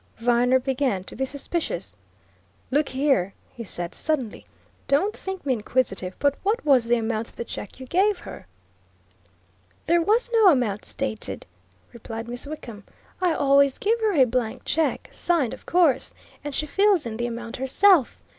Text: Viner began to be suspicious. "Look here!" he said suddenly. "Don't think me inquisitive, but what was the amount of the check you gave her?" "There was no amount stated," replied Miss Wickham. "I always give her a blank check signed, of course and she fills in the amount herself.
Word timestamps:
Viner 0.17 0.57
began 0.57 1.03
to 1.03 1.15
be 1.15 1.25
suspicious. 1.25 1.95
"Look 2.71 2.89
here!" 2.89 3.35
he 3.53 3.63
said 3.63 3.93
suddenly. 3.93 4.47
"Don't 4.87 5.15
think 5.15 5.45
me 5.45 5.53
inquisitive, 5.53 6.15
but 6.17 6.33
what 6.41 6.65
was 6.65 6.85
the 6.85 6.95
amount 6.95 7.29
of 7.29 7.35
the 7.35 7.45
check 7.45 7.79
you 7.79 7.85
gave 7.85 8.17
her?" 8.17 8.47
"There 9.85 10.01
was 10.01 10.31
no 10.33 10.47
amount 10.49 10.85
stated," 10.85 11.45
replied 11.93 12.27
Miss 12.27 12.47
Wickham. 12.47 12.83
"I 13.21 13.33
always 13.35 13.77
give 13.77 13.99
her 13.99 14.13
a 14.13 14.25
blank 14.25 14.63
check 14.65 15.07
signed, 15.11 15.53
of 15.53 15.67
course 15.67 16.15
and 16.43 16.55
she 16.55 16.65
fills 16.65 17.05
in 17.05 17.17
the 17.17 17.27
amount 17.27 17.57
herself. 17.57 18.23